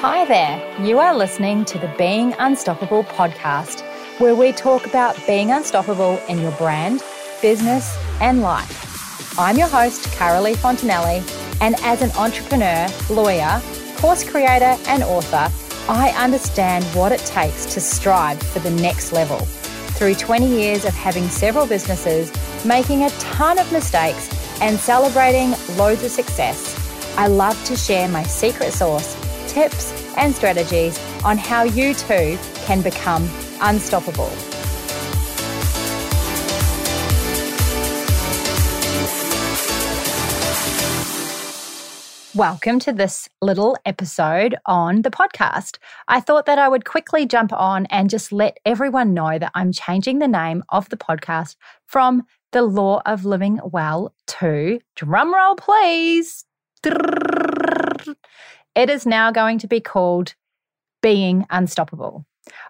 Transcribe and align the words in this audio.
Hi 0.00 0.24
there. 0.24 0.82
You 0.82 0.98
are 0.98 1.14
listening 1.14 1.66
to 1.66 1.78
the 1.78 1.94
Being 1.98 2.32
Unstoppable 2.38 3.04
podcast, 3.04 3.82
where 4.18 4.34
we 4.34 4.50
talk 4.50 4.86
about 4.86 5.14
being 5.26 5.50
unstoppable 5.50 6.18
in 6.26 6.40
your 6.40 6.52
brand, 6.52 7.02
business, 7.42 7.98
and 8.18 8.40
life. 8.40 9.38
I'm 9.38 9.58
your 9.58 9.68
host, 9.68 10.04
Carolee 10.12 10.56
Fontanelli, 10.56 11.20
and 11.60 11.74
as 11.82 12.00
an 12.00 12.12
entrepreneur, 12.12 12.88
lawyer, 13.10 13.60
course 13.98 14.24
creator, 14.24 14.74
and 14.86 15.02
author, 15.02 15.52
I 15.86 16.14
understand 16.16 16.82
what 16.94 17.12
it 17.12 17.20
takes 17.26 17.66
to 17.74 17.80
strive 17.82 18.42
for 18.42 18.60
the 18.60 18.70
next 18.70 19.12
level. 19.12 19.40
Through 19.98 20.14
20 20.14 20.48
years 20.48 20.86
of 20.86 20.94
having 20.94 21.28
several 21.28 21.66
businesses, 21.66 22.32
making 22.64 23.02
a 23.02 23.10
ton 23.18 23.58
of 23.58 23.70
mistakes, 23.70 24.30
and 24.62 24.78
celebrating 24.78 25.50
loads 25.76 26.02
of 26.02 26.10
success, 26.10 26.74
I 27.18 27.26
love 27.26 27.62
to 27.66 27.76
share 27.76 28.08
my 28.08 28.22
secret 28.22 28.72
sauce, 28.72 29.19
tips, 29.50 29.92
and 30.16 30.34
strategies 30.34 30.98
on 31.24 31.36
how 31.36 31.64
you 31.64 31.92
too 31.92 32.38
can 32.64 32.80
become 32.82 33.28
unstoppable. 33.60 34.30
Welcome 42.36 42.78
to 42.80 42.92
this 42.92 43.28
little 43.42 43.76
episode 43.84 44.54
on 44.64 45.02
the 45.02 45.10
podcast. 45.10 45.78
I 46.06 46.20
thought 46.20 46.46
that 46.46 46.60
I 46.60 46.68
would 46.68 46.84
quickly 46.84 47.26
jump 47.26 47.52
on 47.52 47.86
and 47.86 48.08
just 48.08 48.30
let 48.30 48.58
everyone 48.64 49.14
know 49.14 49.36
that 49.36 49.50
I'm 49.54 49.72
changing 49.72 50.20
the 50.20 50.28
name 50.28 50.62
of 50.68 50.88
the 50.90 50.96
podcast 50.96 51.56
from 51.86 52.22
The 52.52 52.62
Law 52.62 53.02
of 53.04 53.24
Living 53.24 53.58
Well 53.64 54.14
to, 54.28 54.78
drumroll 54.96 55.56
please, 55.58 56.44
it 58.74 58.90
is 58.90 59.06
now 59.06 59.30
going 59.30 59.58
to 59.58 59.66
be 59.66 59.80
called 59.80 60.34
Being 61.02 61.46
Unstoppable. 61.50 62.24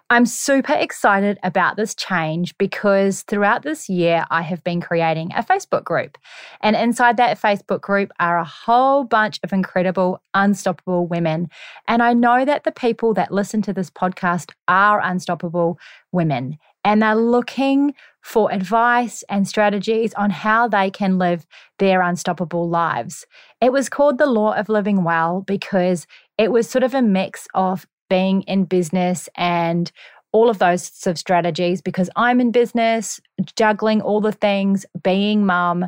I'm 0.09 0.25
super 0.25 0.73
excited 0.73 1.39
about 1.43 1.77
this 1.77 1.95
change 1.95 2.57
because 2.57 3.23
throughout 3.23 3.63
this 3.63 3.89
year, 3.89 4.25
I 4.29 4.41
have 4.41 4.63
been 4.63 4.81
creating 4.81 5.31
a 5.33 5.43
Facebook 5.43 5.85
group. 5.85 6.17
And 6.59 6.75
inside 6.75 7.17
that 7.17 7.39
Facebook 7.39 7.81
group 7.81 8.11
are 8.19 8.37
a 8.37 8.43
whole 8.43 9.05
bunch 9.05 9.39
of 9.43 9.53
incredible, 9.53 10.21
unstoppable 10.33 11.07
women. 11.07 11.49
And 11.87 12.03
I 12.03 12.13
know 12.13 12.43
that 12.45 12.63
the 12.65 12.71
people 12.71 13.13
that 13.13 13.31
listen 13.31 13.61
to 13.63 13.73
this 13.73 13.89
podcast 13.89 14.51
are 14.67 15.01
unstoppable 15.01 15.79
women 16.11 16.57
and 16.83 17.01
they're 17.01 17.15
looking 17.15 17.93
for 18.21 18.51
advice 18.51 19.23
and 19.29 19.47
strategies 19.47 20.13
on 20.13 20.29
how 20.29 20.67
they 20.67 20.89
can 20.89 21.17
live 21.17 21.45
their 21.79 22.01
unstoppable 22.01 22.69
lives. 22.69 23.25
It 23.59 23.71
was 23.71 23.89
called 23.89 24.17
the 24.17 24.27
Law 24.27 24.53
of 24.53 24.69
Living 24.69 25.03
Well 25.03 25.41
because 25.41 26.05
it 26.37 26.51
was 26.51 26.69
sort 26.69 26.83
of 26.83 26.93
a 26.93 27.01
mix 27.01 27.47
of 27.53 27.87
being 28.09 28.43
in 28.43 28.65
business 28.65 29.27
and 29.35 29.91
all 30.33 30.49
of 30.49 30.59
those 30.59 30.83
sorts 30.83 31.07
of 31.07 31.17
strategies 31.17 31.81
because 31.81 32.09
I'm 32.15 32.39
in 32.39 32.51
business, 32.51 33.19
juggling 33.55 34.01
all 34.01 34.21
the 34.21 34.31
things, 34.31 34.85
being 35.03 35.45
mum, 35.45 35.87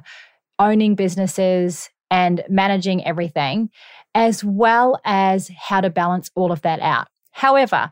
owning 0.60 0.96
businesses, 0.96 1.90
and 2.12 2.44
managing 2.48 3.06
everything, 3.06 3.70
as 4.14 4.44
well 4.44 5.00
as 5.04 5.50
how 5.58 5.82
to 5.82 5.90
balance 5.90 6.30
all 6.36 6.52
of 6.52 6.62
that 6.62 6.80
out. 6.80 7.08
However, 7.32 7.90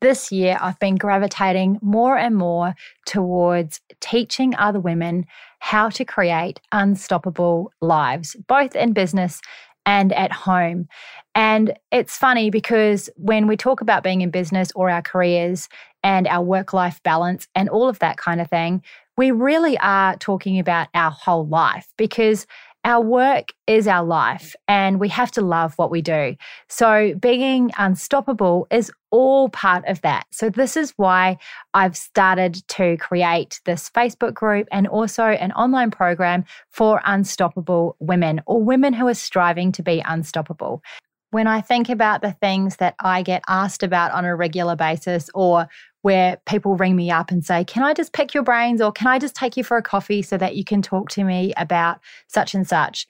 this 0.00 0.30
year, 0.30 0.56
I've 0.60 0.78
been 0.78 0.96
gravitating 0.96 1.78
more 1.82 2.16
and 2.16 2.36
more 2.36 2.74
towards 3.06 3.80
teaching 4.00 4.54
other 4.56 4.80
women 4.80 5.26
how 5.58 5.88
to 5.90 6.04
create 6.04 6.60
unstoppable 6.72 7.72
lives, 7.80 8.36
both 8.46 8.76
in 8.76 8.92
business 8.92 9.40
and 9.84 10.12
at 10.12 10.32
home. 10.32 10.86
And 11.34 11.76
it's 11.90 12.16
funny 12.16 12.50
because 12.50 13.08
when 13.16 13.46
we 13.46 13.56
talk 13.56 13.80
about 13.80 14.02
being 14.02 14.20
in 14.20 14.30
business 14.30 14.70
or 14.74 14.90
our 14.90 15.02
careers 15.02 15.68
and 16.02 16.28
our 16.28 16.44
work 16.44 16.72
life 16.72 17.02
balance 17.02 17.48
and 17.54 17.68
all 17.68 17.88
of 17.88 17.98
that 18.00 18.18
kind 18.18 18.40
of 18.40 18.48
thing, 18.48 18.82
we 19.16 19.30
really 19.32 19.76
are 19.78 20.16
talking 20.16 20.58
about 20.58 20.88
our 20.94 21.10
whole 21.10 21.46
life 21.46 21.88
because 21.96 22.46
our 22.88 23.02
work 23.02 23.52
is 23.66 23.86
our 23.86 24.02
life 24.02 24.56
and 24.66 24.98
we 24.98 25.10
have 25.10 25.30
to 25.30 25.42
love 25.42 25.74
what 25.76 25.90
we 25.90 26.00
do. 26.00 26.34
So, 26.70 27.14
being 27.20 27.70
unstoppable 27.76 28.66
is 28.70 28.90
all 29.10 29.50
part 29.50 29.84
of 29.86 30.00
that. 30.00 30.26
So, 30.30 30.48
this 30.48 30.74
is 30.74 30.94
why 30.96 31.36
I've 31.74 31.98
started 31.98 32.66
to 32.68 32.96
create 32.96 33.60
this 33.66 33.90
Facebook 33.90 34.32
group 34.32 34.68
and 34.72 34.88
also 34.88 35.24
an 35.24 35.52
online 35.52 35.90
program 35.90 36.46
for 36.70 37.02
unstoppable 37.04 37.94
women 38.00 38.40
or 38.46 38.62
women 38.62 38.94
who 38.94 39.06
are 39.06 39.14
striving 39.14 39.70
to 39.72 39.82
be 39.82 40.02
unstoppable 40.06 40.82
when 41.30 41.46
I 41.46 41.60
think 41.60 41.90
about 41.90 42.22
the 42.22 42.32
things 42.32 42.76
that 42.76 42.94
I 43.00 43.20
get 43.22 43.42
asked 43.48 43.82
about 43.82 44.12
on 44.12 44.24
a 44.24 44.34
regular 44.34 44.76
basis, 44.76 45.28
or 45.34 45.68
where 46.08 46.40
people 46.46 46.74
ring 46.74 46.96
me 46.96 47.10
up 47.10 47.30
and 47.30 47.44
say, 47.44 47.62
Can 47.64 47.82
I 47.82 47.92
just 47.92 48.14
pick 48.14 48.32
your 48.32 48.42
brains 48.42 48.80
or 48.80 48.90
can 48.90 49.08
I 49.08 49.18
just 49.18 49.34
take 49.34 49.58
you 49.58 49.62
for 49.62 49.76
a 49.76 49.82
coffee 49.82 50.22
so 50.22 50.38
that 50.38 50.56
you 50.56 50.64
can 50.64 50.80
talk 50.80 51.10
to 51.10 51.22
me 51.22 51.52
about 51.58 52.00
such 52.28 52.54
and 52.54 52.66
such? 52.66 53.06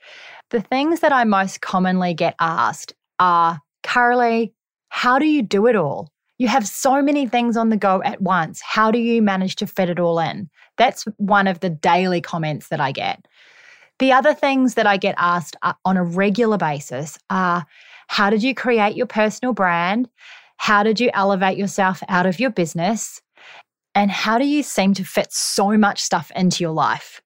The 0.51 0.61
things 0.61 0.99
that 0.99 1.13
I 1.13 1.23
most 1.23 1.61
commonly 1.61 2.13
get 2.13 2.35
asked 2.41 2.95
are, 3.21 3.61
Carolee, 3.85 4.53
how 4.89 5.21
do 5.21 5.27
you 5.27 5.43
do 5.43 5.69
it 5.69 5.77
all? 5.77 6.11
You 6.39 6.49
have 6.49 6.67
so 6.67 7.01
many 7.01 7.29
things 7.29 7.57
on 7.57 7.69
the 7.69 7.77
go 7.77 8.03
at 8.03 8.21
once. 8.21 8.61
How 8.63 8.91
do 8.91 8.99
you 8.99 9.23
manage 9.23 9.55
to 9.57 9.69
fit 9.69 9.89
it 9.89 10.01
all 10.01 10.19
in? 10.19 10.51
That's 10.77 11.05
one 11.19 11.47
of 11.47 11.61
the 11.61 11.71
daily 11.71 12.21
comments 12.21 12.67
that 12.67 12.81
I 12.81 12.91
get. 12.91 13.29
The 14.01 14.11
other 14.11 14.35
things 14.35 14.75
that 14.75 14.89
I 14.89 14.97
get 14.97 15.15
asked 15.19 15.55
uh, 15.63 15.75
on 15.85 15.97
a 15.97 16.03
regular 16.03 16.59
basis 16.59 17.17
are 17.31 17.65
how 18.09 18.29
did 18.29 18.43
you 18.43 18.57
create 18.57 18.97
your 18.97 19.07
personal 19.07 19.55
brand? 19.55 20.09
How 20.59 20.83
did 20.83 21.01
you 21.01 21.11
elevate 21.15 21.57
yourself 21.57 22.03
out 22.09 22.27
of 22.27 22.39
your 22.39 22.51
business? 22.51 23.21
And 23.95 24.11
how 24.11 24.39
do 24.39 24.47
you 24.47 24.63
seem 24.63 24.95
to 24.95 25.05
fit 25.05 25.33
so 25.33 25.77
much 25.77 26.03
stuff 26.03 26.31
into 26.37 26.63
your 26.63 26.73
life? 26.73 27.21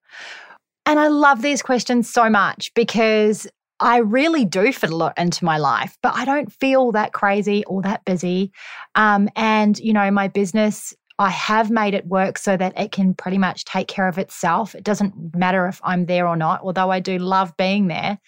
And 0.85 0.99
I 0.99 1.07
love 1.07 1.41
these 1.41 1.61
questions 1.61 2.09
so 2.09 2.29
much 2.29 2.73
because 2.73 3.47
I 3.79 3.97
really 3.97 4.45
do 4.45 4.71
fit 4.71 4.89
a 4.91 4.95
lot 4.95 5.13
into 5.17 5.45
my 5.45 5.57
life, 5.57 5.97
but 6.01 6.15
I 6.15 6.25
don't 6.25 6.51
feel 6.51 6.91
that 6.93 7.13
crazy 7.13 7.65
or 7.65 7.81
that 7.81 8.05
busy. 8.05 8.51
Um, 8.95 9.29
and, 9.35 9.77
you 9.79 9.93
know, 9.93 10.09
my 10.09 10.27
business, 10.27 10.93
I 11.19 11.29
have 11.29 11.69
made 11.69 11.93
it 11.93 12.07
work 12.07 12.37
so 12.37 12.55
that 12.57 12.79
it 12.79 12.91
can 12.91 13.13
pretty 13.13 13.37
much 13.37 13.65
take 13.65 13.87
care 13.87 14.07
of 14.07 14.17
itself. 14.17 14.73
It 14.73 14.83
doesn't 14.83 15.35
matter 15.35 15.67
if 15.67 15.81
I'm 15.83 16.05
there 16.05 16.27
or 16.27 16.37
not, 16.37 16.61
although 16.61 16.91
I 16.91 16.99
do 16.99 17.17
love 17.17 17.55
being 17.57 17.87
there. 17.87 18.19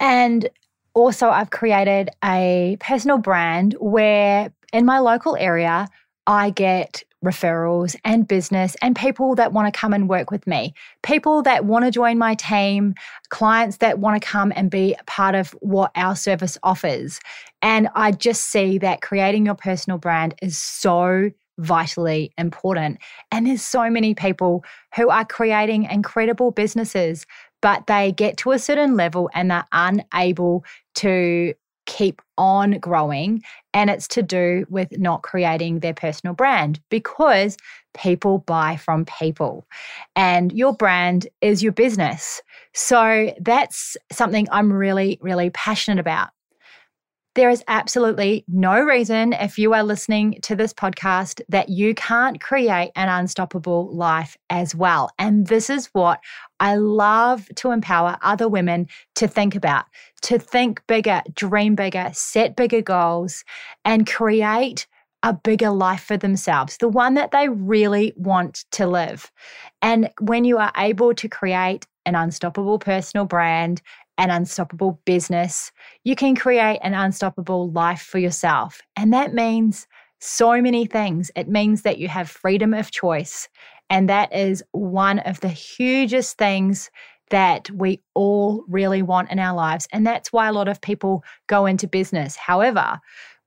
And 0.00 0.48
also, 0.96 1.28
I've 1.28 1.50
created 1.50 2.08
a 2.24 2.78
personal 2.80 3.18
brand 3.18 3.76
where 3.78 4.50
in 4.72 4.86
my 4.86 4.98
local 4.98 5.36
area, 5.36 5.88
I 6.26 6.48
get 6.48 7.04
referrals 7.22 7.94
and 8.02 8.26
business 8.26 8.76
and 8.80 8.96
people 8.96 9.34
that 9.34 9.52
want 9.52 9.72
to 9.72 9.78
come 9.78 9.92
and 9.92 10.08
work 10.08 10.30
with 10.30 10.46
me, 10.46 10.72
people 11.02 11.42
that 11.42 11.66
want 11.66 11.84
to 11.84 11.90
join 11.90 12.16
my 12.16 12.34
team, 12.34 12.94
clients 13.28 13.76
that 13.78 13.98
want 13.98 14.20
to 14.20 14.26
come 14.26 14.54
and 14.56 14.70
be 14.70 14.96
part 15.06 15.34
of 15.34 15.50
what 15.60 15.90
our 15.96 16.16
service 16.16 16.56
offers. 16.62 17.20
And 17.60 17.88
I 17.94 18.12
just 18.12 18.46
see 18.46 18.78
that 18.78 19.02
creating 19.02 19.44
your 19.44 19.54
personal 19.54 19.98
brand 19.98 20.34
is 20.40 20.56
so 20.56 21.30
vitally 21.58 22.32
important. 22.38 22.98
And 23.30 23.46
there's 23.46 23.62
so 23.62 23.90
many 23.90 24.14
people 24.14 24.64
who 24.94 25.10
are 25.10 25.24
creating 25.24 25.84
incredible 25.84 26.50
businesses 26.50 27.26
but 27.62 27.86
they 27.86 28.12
get 28.12 28.36
to 28.38 28.52
a 28.52 28.58
certain 28.58 28.96
level 28.96 29.30
and 29.34 29.50
they're 29.50 29.66
unable 29.72 30.64
to 30.96 31.54
keep 31.86 32.20
on 32.36 32.72
growing. 32.80 33.42
And 33.72 33.88
it's 33.90 34.08
to 34.08 34.22
do 34.22 34.66
with 34.68 34.98
not 34.98 35.22
creating 35.22 35.80
their 35.80 35.94
personal 35.94 36.34
brand 36.34 36.80
because 36.90 37.56
people 37.94 38.38
buy 38.38 38.76
from 38.76 39.04
people 39.04 39.66
and 40.14 40.52
your 40.52 40.74
brand 40.74 41.28
is 41.40 41.62
your 41.62 41.72
business. 41.72 42.42
So 42.74 43.34
that's 43.40 43.96
something 44.12 44.46
I'm 44.50 44.72
really, 44.72 45.18
really 45.22 45.50
passionate 45.50 46.00
about. 46.00 46.30
There 47.36 47.50
is 47.50 47.62
absolutely 47.68 48.46
no 48.48 48.80
reason, 48.80 49.34
if 49.34 49.58
you 49.58 49.74
are 49.74 49.82
listening 49.82 50.38
to 50.40 50.56
this 50.56 50.72
podcast, 50.72 51.42
that 51.50 51.68
you 51.68 51.94
can't 51.94 52.40
create 52.40 52.92
an 52.96 53.10
unstoppable 53.10 53.94
life 53.94 54.38
as 54.48 54.74
well. 54.74 55.10
And 55.18 55.46
this 55.46 55.68
is 55.68 55.90
what 55.92 56.20
I 56.60 56.76
love 56.76 57.46
to 57.56 57.72
empower 57.72 58.16
other 58.22 58.48
women 58.48 58.86
to 59.16 59.28
think 59.28 59.54
about, 59.54 59.84
to 60.22 60.38
think 60.38 60.80
bigger, 60.86 61.20
dream 61.34 61.74
bigger, 61.74 62.08
set 62.14 62.56
bigger 62.56 62.80
goals, 62.80 63.44
and 63.84 64.06
create 64.06 64.86
a 65.22 65.34
bigger 65.34 65.70
life 65.70 66.04
for 66.04 66.16
themselves, 66.16 66.78
the 66.78 66.88
one 66.88 67.12
that 67.14 67.32
they 67.32 67.50
really 67.50 68.14
want 68.16 68.64
to 68.70 68.86
live. 68.86 69.30
And 69.82 70.08
when 70.20 70.44
you 70.44 70.56
are 70.56 70.72
able 70.74 71.12
to 71.12 71.28
create 71.28 71.86
an 72.06 72.14
unstoppable 72.14 72.78
personal 72.78 73.26
brand 73.26 73.82
an 74.18 74.30
unstoppable 74.30 75.00
business, 75.04 75.72
you 76.04 76.16
can 76.16 76.34
create 76.34 76.78
an 76.82 76.94
unstoppable 76.94 77.70
life 77.70 78.00
for 78.00 78.18
yourself. 78.18 78.80
And 78.96 79.12
that 79.12 79.34
means 79.34 79.86
so 80.20 80.60
many 80.60 80.86
things. 80.86 81.30
It 81.36 81.48
means 81.48 81.82
that 81.82 81.98
you 81.98 82.08
have 82.08 82.30
freedom 82.30 82.72
of 82.72 82.90
choice. 82.90 83.48
And 83.90 84.08
that 84.08 84.32
is 84.34 84.62
one 84.72 85.18
of 85.20 85.40
the 85.40 85.48
hugest 85.48 86.38
things 86.38 86.90
that 87.30 87.70
we 87.70 88.00
all 88.14 88.64
really 88.68 89.02
want 89.02 89.30
in 89.30 89.38
our 89.38 89.54
lives. 89.54 89.86
And 89.92 90.06
that's 90.06 90.32
why 90.32 90.48
a 90.48 90.52
lot 90.52 90.68
of 90.68 90.80
people 90.80 91.24
go 91.46 91.66
into 91.66 91.86
business. 91.86 92.36
However, 92.36 93.00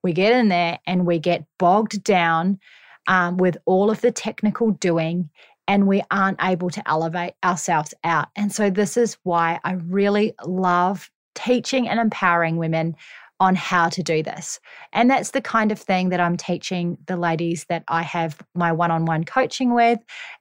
we 0.03 0.13
get 0.13 0.33
in 0.33 0.49
there 0.49 0.79
and 0.85 1.05
we 1.05 1.19
get 1.19 1.45
bogged 1.57 2.03
down 2.03 2.59
um, 3.07 3.37
with 3.37 3.57
all 3.65 3.89
of 3.89 4.01
the 4.01 4.11
technical 4.11 4.71
doing 4.71 5.29
and 5.69 5.87
we 5.87 6.01
aren't 6.09 6.43
able 6.43 6.71
to 6.71 6.89
elevate 6.89 7.35
ourselves 7.45 7.93
out. 8.03 8.27
And 8.35 8.51
so, 8.51 8.69
this 8.71 8.97
is 8.97 9.17
why 9.23 9.59
I 9.63 9.73
really 9.73 10.33
love 10.43 11.09
teaching 11.35 11.87
and 11.87 11.99
empowering 11.99 12.57
women 12.57 12.95
on 13.39 13.55
how 13.55 13.87
to 13.87 14.03
do 14.03 14.21
this. 14.21 14.59
And 14.91 15.09
that's 15.09 15.31
the 15.31 15.41
kind 15.41 15.71
of 15.71 15.79
thing 15.79 16.09
that 16.09 16.19
I'm 16.19 16.35
teaching 16.35 16.97
the 17.05 17.15
ladies 17.15 17.65
that 17.69 17.85
I 17.87 18.01
have 18.01 18.41
my 18.53 18.73
one 18.73 18.91
on 18.91 19.05
one 19.05 19.23
coaching 19.23 19.73
with. 19.73 19.99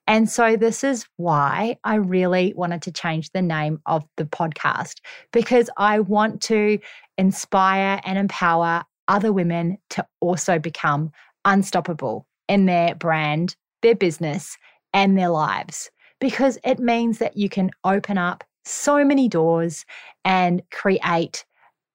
And 0.09 0.29
so, 0.29 0.57
this 0.57 0.83
is 0.83 1.07
why 1.19 1.77
I 1.85 1.97
really 1.97 2.55
wanted 2.57 2.81
to 2.83 2.93
change 2.93 3.31
the 3.31 3.43
name 3.43 3.81
of 3.85 4.05
the 4.17 4.25
podcast 4.25 4.95
because 5.31 5.69
I 5.77 6.01
want 6.01 6.41
to 6.45 6.79
inspire 7.19 8.01
and 8.05 8.17
empower 8.17 8.83
other 9.09 9.33
women 9.33 9.77
to 9.91 10.07
also 10.21 10.59
become 10.59 11.11
unstoppable 11.45 12.27
in 12.49 12.65
their 12.65 12.95
brand, 12.95 13.57
their 13.83 13.95
business, 13.95 14.57
and 14.93 15.17
their 15.19 15.29
lives. 15.29 15.91
Because 16.21 16.59
it 16.65 16.79
means 16.79 17.19
that 17.19 17.37
you 17.37 17.49
can 17.49 17.71
open 17.85 18.19
up 18.19 18.45
so 18.65 19.05
many 19.05 19.29
doors 19.29 19.85
and 20.25 20.63
create 20.71 21.45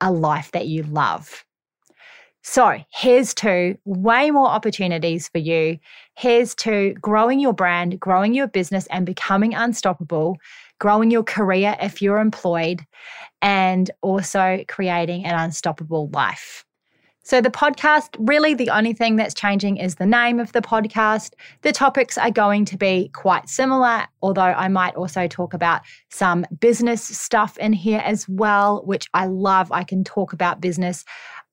a 0.01 0.11
life 0.11 0.51
that 0.51 0.67
you 0.67 0.83
love. 0.83 1.45
So, 2.45 2.77
here's 2.91 3.33
to 3.35 3.77
way 3.85 4.29
more 4.29 4.49
opportunities 4.49 5.29
for 5.29 5.37
you. 5.37 5.79
Here's 6.15 6.53
to 6.55 6.93
growing 6.95 7.39
your 7.39 7.53
brand, 7.53 7.97
growing 8.01 8.33
your 8.33 8.47
business, 8.47 8.85
and 8.87 9.05
becoming 9.05 9.53
unstoppable, 9.53 10.37
growing 10.77 11.09
your 11.09 11.23
career 11.23 11.77
if 11.81 12.01
you're 12.01 12.19
employed, 12.19 12.81
and 13.41 13.89
also 14.01 14.65
creating 14.67 15.23
an 15.23 15.39
unstoppable 15.39 16.09
life. 16.09 16.65
So, 17.25 17.39
the 17.39 17.49
podcast 17.49 18.17
really 18.19 18.53
the 18.53 18.69
only 18.69 18.91
thing 18.91 19.15
that's 19.15 19.33
changing 19.33 19.77
is 19.77 19.95
the 19.95 20.05
name 20.05 20.41
of 20.41 20.51
the 20.51 20.61
podcast. 20.61 21.33
The 21.61 21.71
topics 21.71 22.17
are 22.17 22.29
going 22.29 22.65
to 22.65 22.77
be 22.77 23.09
quite 23.13 23.47
similar, 23.47 24.05
although 24.21 24.41
I 24.41 24.67
might 24.67 24.95
also 24.95 25.27
talk 25.29 25.53
about 25.53 25.83
some 26.09 26.45
business 26.59 27.01
stuff 27.01 27.57
in 27.57 27.71
here 27.71 28.01
as 28.03 28.27
well, 28.27 28.83
which 28.85 29.07
I 29.13 29.27
love. 29.27 29.71
I 29.71 29.85
can 29.85 30.03
talk 30.03 30.33
about 30.33 30.59
business 30.59 31.05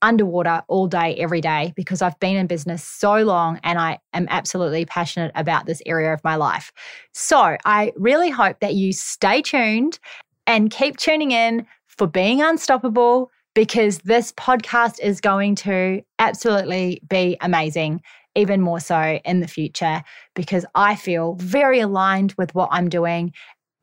underwater 0.02 0.62
all 0.66 0.88
day, 0.88 1.14
every 1.16 1.40
day, 1.40 1.72
because 1.76 2.02
I've 2.02 2.18
been 2.18 2.34
in 2.34 2.48
business 2.48 2.82
so 2.82 3.22
long 3.22 3.60
and 3.62 3.78
I 3.78 4.00
am 4.12 4.26
absolutely 4.28 4.86
passionate 4.86 5.30
about 5.36 5.66
this 5.66 5.82
area 5.86 6.12
of 6.12 6.24
my 6.24 6.34
life. 6.34 6.72
So, 7.12 7.56
I 7.64 7.92
really 7.94 8.30
hope 8.30 8.58
that 8.58 8.74
you 8.74 8.92
stay 8.92 9.40
tuned 9.40 10.00
and 10.48 10.68
keep 10.68 10.96
tuning 10.96 11.30
in 11.30 11.64
for 11.86 12.08
being 12.08 12.42
unstoppable 12.42 13.30
because 13.54 13.98
this 13.98 14.32
podcast 14.32 14.98
is 15.00 15.20
going 15.20 15.54
to 15.56 16.02
absolutely 16.18 17.00
be 17.08 17.36
amazing, 17.40 18.02
even 18.34 18.60
more 18.60 18.80
so 18.80 19.20
in 19.24 19.40
the 19.40 19.48
future, 19.48 20.02
because 20.34 20.64
I 20.74 20.96
feel 20.96 21.34
very 21.34 21.80
aligned 21.80 22.34
with 22.38 22.54
what 22.54 22.68
I'm 22.72 22.88
doing 22.88 23.32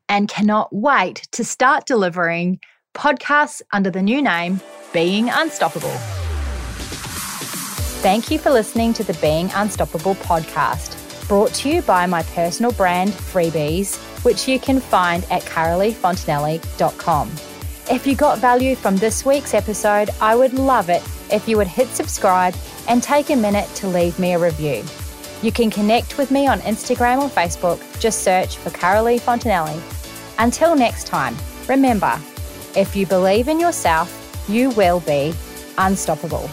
and 0.08 0.28
cannot 0.28 0.74
wait 0.74 1.28
to 1.32 1.44
start 1.44 1.86
delivering 1.86 2.60
podcasts 2.94 3.62
under 3.72 3.90
the 3.90 4.02
new 4.02 4.22
name 4.22 4.60
Being 4.92 5.28
Unstoppable. 5.30 5.94
Thank 8.00 8.30
you 8.30 8.38
for 8.38 8.50
listening 8.50 8.92
to 8.94 9.04
the 9.04 9.14
Being 9.14 9.50
Unstoppable 9.54 10.14
podcast, 10.16 11.28
brought 11.28 11.52
to 11.54 11.68
you 11.68 11.82
by 11.82 12.06
my 12.06 12.22
personal 12.22 12.72
brand, 12.72 13.10
Freebies, 13.10 13.96
which 14.24 14.48
you 14.48 14.58
can 14.58 14.80
find 14.80 15.24
at 15.30 15.42
caroleefontanelli.com. 15.42 17.47
If 17.90 18.06
you 18.06 18.14
got 18.14 18.38
value 18.38 18.76
from 18.76 18.98
this 18.98 19.24
week's 19.24 19.54
episode, 19.54 20.10
I 20.20 20.36
would 20.36 20.52
love 20.52 20.90
it 20.90 21.02
if 21.32 21.48
you 21.48 21.56
would 21.56 21.66
hit 21.66 21.88
subscribe 21.88 22.54
and 22.86 23.02
take 23.02 23.30
a 23.30 23.36
minute 23.36 23.66
to 23.76 23.88
leave 23.88 24.18
me 24.18 24.34
a 24.34 24.38
review. 24.38 24.84
You 25.40 25.52
can 25.52 25.70
connect 25.70 26.18
with 26.18 26.30
me 26.30 26.46
on 26.46 26.60
Instagram 26.60 27.22
or 27.22 27.30
Facebook, 27.30 27.80
just 27.98 28.22
search 28.22 28.58
for 28.58 28.68
Carolee 28.68 29.18
Fontanelli. 29.18 29.80
Until 30.38 30.76
next 30.76 31.06
time, 31.06 31.34
remember 31.66 32.20
if 32.76 32.94
you 32.94 33.06
believe 33.06 33.48
in 33.48 33.58
yourself, 33.58 34.44
you 34.50 34.68
will 34.70 35.00
be 35.00 35.32
unstoppable. 35.78 36.50